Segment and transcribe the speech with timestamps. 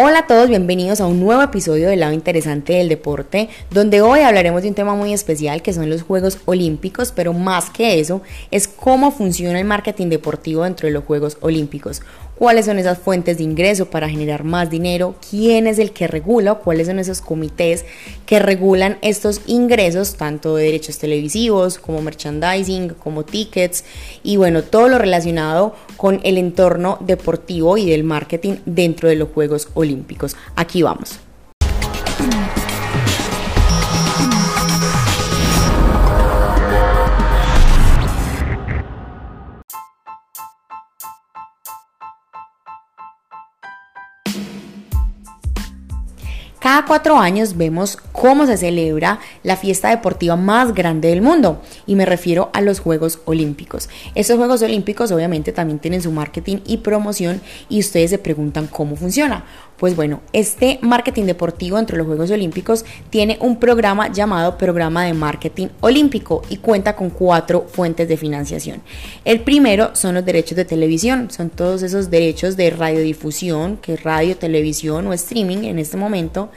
[0.00, 4.20] Hola a todos, bienvenidos a un nuevo episodio del lado interesante del deporte, donde hoy
[4.20, 8.22] hablaremos de un tema muy especial que son los Juegos Olímpicos, pero más que eso,
[8.52, 12.02] es cómo funciona el marketing deportivo dentro de los Juegos Olímpicos
[12.38, 16.54] cuáles son esas fuentes de ingreso para generar más dinero, quién es el que regula
[16.54, 17.84] cuáles son esos comités
[18.26, 23.84] que regulan estos ingresos, tanto de derechos televisivos como merchandising, como tickets
[24.22, 29.30] y bueno, todo lo relacionado con el entorno deportivo y del marketing dentro de los
[29.30, 30.36] Juegos Olímpicos.
[30.54, 31.27] Aquí vamos.
[46.68, 51.94] Cada cuatro años vemos cómo se celebra la fiesta deportiva más grande del mundo y
[51.94, 53.88] me refiero a los Juegos Olímpicos.
[54.14, 58.96] Estos Juegos Olímpicos obviamente también tienen su marketing y promoción y ustedes se preguntan cómo
[58.96, 59.46] funciona.
[59.78, 65.14] Pues bueno, este marketing deportivo entre los Juegos Olímpicos tiene un programa llamado Programa de
[65.14, 68.82] Marketing Olímpico y cuenta con cuatro fuentes de financiación.
[69.24, 74.02] El primero son los derechos de televisión, son todos esos derechos de radiodifusión, que es
[74.02, 76.50] radio, televisión o streaming en este momento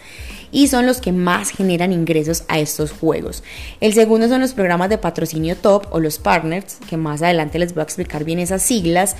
[0.52, 3.44] y son los que más generan ingresos a estos juegos.
[3.80, 7.73] El segundo son los programas de patrocinio top o los partners, que más adelante les
[7.73, 9.16] voy a explicar bien esas siglas.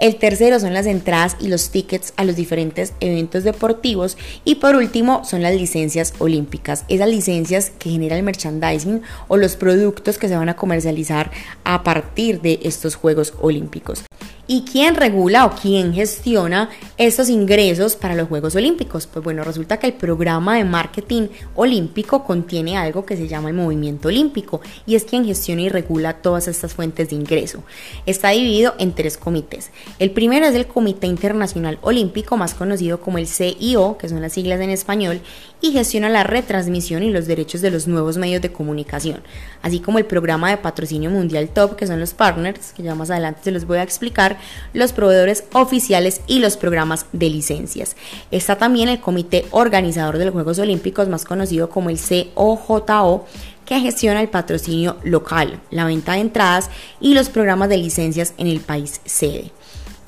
[0.00, 4.16] El tercero son las entradas y los tickets a los diferentes eventos deportivos.
[4.46, 9.56] Y por último son las licencias olímpicas, esas licencias que genera el merchandising o los
[9.56, 11.30] productos que se van a comercializar
[11.64, 14.04] a partir de estos Juegos Olímpicos.
[14.52, 19.06] ¿Y quién regula o quién gestiona estos ingresos para los Juegos Olímpicos?
[19.06, 23.54] Pues bueno, resulta que el programa de marketing olímpico contiene algo que se llama el
[23.54, 27.62] movimiento olímpico y es quien gestiona y regula todas estas fuentes de ingreso.
[28.06, 29.70] Está dividido en tres comités.
[29.98, 34.32] El primero es el Comité Internacional Olímpico, más conocido como el CIO, que son las
[34.32, 35.20] siglas en español,
[35.60, 39.22] y gestiona la retransmisión y los derechos de los nuevos medios de comunicación,
[39.62, 43.10] así como el programa de patrocinio mundial top, que son los partners, que ya más
[43.10, 44.38] adelante se los voy a explicar,
[44.72, 47.96] los proveedores oficiales y los programas de licencias.
[48.30, 53.26] Está también el comité organizador de los Juegos Olímpicos, más conocido como el COJO,
[53.66, 56.70] que gestiona el patrocinio local, la venta de entradas
[57.00, 59.52] y los programas de licencias en el país sede.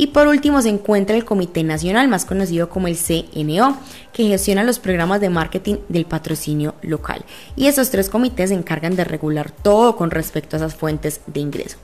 [0.02, 3.78] Y por último se encuentra el Comité Nacional, más conocido como el CNO,
[4.12, 7.24] que gestiona los programas de marketing del patrocinio local.
[7.54, 11.38] Y esos tres comités se encargan de regular todo con respecto a esas fuentes de
[11.38, 11.76] ingreso.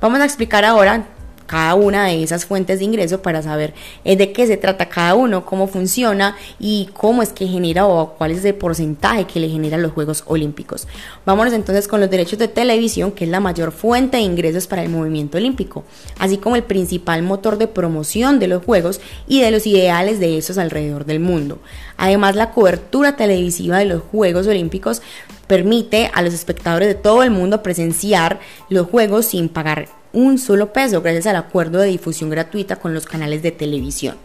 [0.00, 1.06] Vamos a explicar ahora
[1.50, 3.74] cada una de esas fuentes de ingreso para saber
[4.04, 8.14] eh, de qué se trata cada uno, cómo funciona y cómo es que genera o
[8.14, 10.86] cuál es el porcentaje que le genera los Juegos Olímpicos.
[11.26, 14.84] Vámonos entonces con los derechos de televisión, que es la mayor fuente de ingresos para
[14.84, 15.82] el movimiento olímpico,
[16.20, 20.38] así como el principal motor de promoción de los Juegos y de los ideales de
[20.38, 21.58] esos alrededor del mundo.
[21.96, 25.02] Además, la cobertura televisiva de los Juegos Olímpicos
[25.48, 28.38] permite a los espectadores de todo el mundo presenciar
[28.68, 33.06] los Juegos sin pagar un solo peso gracias al acuerdo de difusión gratuita con los
[33.06, 34.16] canales de televisión.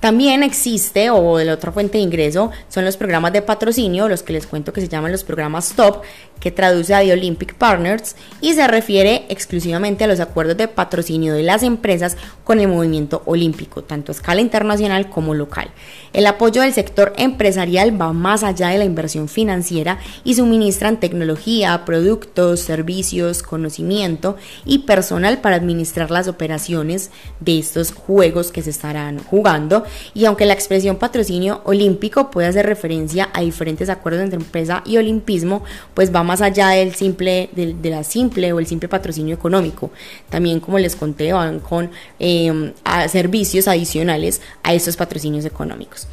[0.00, 4.34] También existe, o la otra fuente de ingreso, son los programas de patrocinio, los que
[4.34, 6.04] les cuento que se llaman los programas TOP,
[6.40, 11.32] que traduce a The Olympic Partners y se refiere exclusivamente a los acuerdos de patrocinio
[11.34, 15.70] de las empresas con el movimiento olímpico, tanto a escala internacional como local.
[16.12, 21.84] El apoyo del sector empresarial va más allá de la inversión financiera y suministran tecnología,
[21.86, 24.36] productos, servicios, conocimiento
[24.66, 29.85] y personal para administrar las operaciones de estos juegos que se estarán jugando.
[30.14, 34.96] Y aunque la expresión patrocinio olímpico puede hacer referencia a diferentes acuerdos entre empresa y
[34.96, 35.62] olimpismo,
[35.94, 39.90] pues va más allá del simple, de, la simple o el simple patrocinio económico.
[40.28, 42.72] También, como les conté, van con em,
[43.08, 46.06] servicios adicionales a estos patrocinios económicos.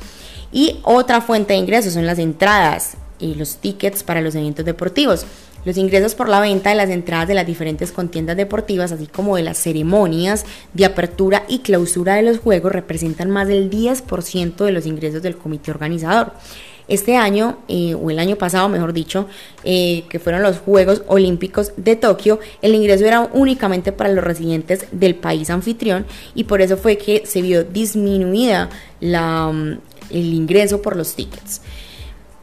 [0.51, 5.25] Y otra fuente de ingresos son las entradas y los tickets para los eventos deportivos.
[5.65, 9.37] Los ingresos por la venta de las entradas de las diferentes contiendas deportivas, así como
[9.37, 14.71] de las ceremonias de apertura y clausura de los juegos, representan más del 10% de
[14.71, 16.33] los ingresos del comité organizador.
[16.87, 19.27] Este año, eh, o el año pasado mejor dicho,
[19.63, 24.87] eh, que fueron los Juegos Olímpicos de Tokio, el ingreso era únicamente para los residentes
[24.91, 26.05] del país anfitrión
[26.35, 28.69] y por eso fue que se vio disminuida
[28.99, 31.61] la, mm, el ingreso por los tickets.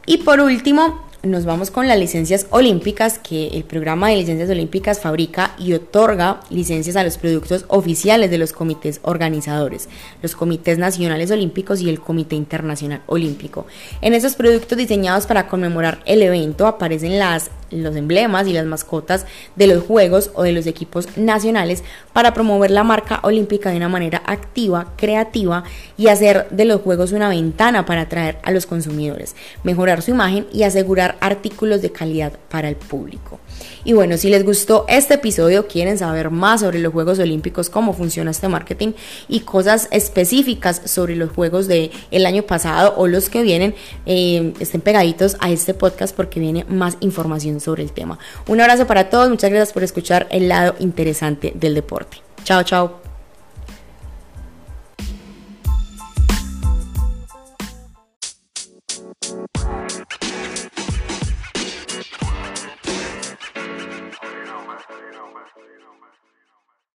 [0.07, 4.99] Y por último, nos vamos con las licencias olímpicas, que el programa de licencias olímpicas
[4.99, 9.87] fabrica y otorga licencias a los productos oficiales de los comités organizadores,
[10.21, 13.67] los comités nacionales olímpicos y el Comité Internacional Olímpico.
[14.01, 19.25] En esos productos diseñados para conmemorar el evento aparecen las los emblemas y las mascotas
[19.55, 21.83] de los juegos o de los equipos nacionales
[22.13, 25.63] para promover la marca olímpica de una manera activa, creativa
[25.97, 30.47] y hacer de los juegos una ventana para atraer a los consumidores, mejorar su imagen
[30.51, 33.39] y asegurar artículos de calidad para el público.
[33.83, 37.93] Y bueno, si les gustó este episodio, quieren saber más sobre los Juegos Olímpicos, cómo
[37.93, 38.93] funciona este marketing
[39.27, 43.73] y cosas específicas sobre los Juegos del el año pasado o los que vienen,
[44.05, 48.19] eh, estén pegaditos a este podcast porque viene más información sobre el tema.
[48.47, 52.17] Un abrazo para todos, muchas gracias por escuchar el lado interesante del deporte.
[52.43, 53.10] Chao, chao.